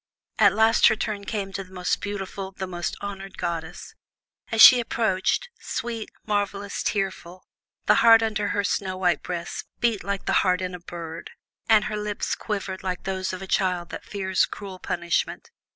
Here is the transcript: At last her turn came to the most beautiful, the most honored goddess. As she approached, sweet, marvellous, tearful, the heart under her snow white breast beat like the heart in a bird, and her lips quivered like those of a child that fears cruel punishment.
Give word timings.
At 0.39 0.53
last 0.55 0.87
her 0.87 0.95
turn 0.95 1.25
came 1.25 1.53
to 1.53 1.63
the 1.63 1.71
most 1.71 2.01
beautiful, 2.01 2.51
the 2.53 2.65
most 2.65 2.95
honored 3.01 3.37
goddess. 3.37 3.93
As 4.51 4.59
she 4.59 4.79
approached, 4.79 5.47
sweet, 5.59 6.09
marvellous, 6.25 6.81
tearful, 6.81 7.45
the 7.85 7.93
heart 8.01 8.23
under 8.23 8.47
her 8.47 8.63
snow 8.63 8.97
white 8.97 9.21
breast 9.21 9.67
beat 9.79 10.03
like 10.03 10.25
the 10.25 10.33
heart 10.41 10.59
in 10.59 10.73
a 10.73 10.79
bird, 10.79 11.29
and 11.69 11.83
her 11.83 11.97
lips 11.97 12.33
quivered 12.33 12.81
like 12.81 13.03
those 13.03 13.31
of 13.31 13.43
a 13.43 13.45
child 13.47 13.91
that 13.91 14.03
fears 14.03 14.47
cruel 14.47 14.79
punishment. 14.79 15.51